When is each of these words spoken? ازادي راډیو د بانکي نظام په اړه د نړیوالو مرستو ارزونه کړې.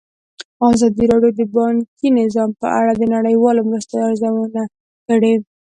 ازادي 0.69 1.03
راډیو 1.11 1.31
د 1.39 1.41
بانکي 1.55 2.07
نظام 2.19 2.49
په 2.59 2.67
اړه 2.79 2.91
د 2.95 3.03
نړیوالو 3.15 3.67
مرستو 3.69 3.95
ارزونه 4.07 4.43
کړې. 5.07 5.33